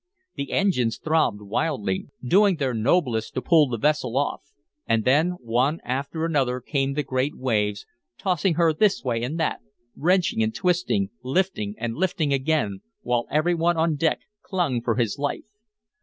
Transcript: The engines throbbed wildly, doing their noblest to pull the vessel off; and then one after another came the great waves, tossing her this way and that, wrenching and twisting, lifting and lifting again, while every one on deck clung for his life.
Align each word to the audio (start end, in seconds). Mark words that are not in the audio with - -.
The 0.33 0.51
engines 0.51 0.97
throbbed 0.97 1.41
wildly, 1.43 2.07
doing 2.25 2.55
their 2.55 2.73
noblest 2.73 3.35
to 3.35 3.41
pull 3.43 3.67
the 3.69 3.77
vessel 3.77 4.17
off; 4.17 4.41
and 4.87 5.05
then 5.05 5.33
one 5.43 5.79
after 5.83 6.25
another 6.25 6.59
came 6.59 6.93
the 6.93 7.03
great 7.03 7.35
waves, 7.37 7.85
tossing 8.17 8.55
her 8.55 8.73
this 8.73 9.03
way 9.03 9.21
and 9.21 9.39
that, 9.39 9.59
wrenching 9.95 10.41
and 10.41 10.55
twisting, 10.55 11.11
lifting 11.23 11.75
and 11.77 11.95
lifting 11.95 12.33
again, 12.33 12.81
while 13.03 13.27
every 13.29 13.53
one 13.53 13.77
on 13.77 13.93
deck 13.95 14.21
clung 14.41 14.81
for 14.81 14.95
his 14.95 15.19
life. 15.19 15.45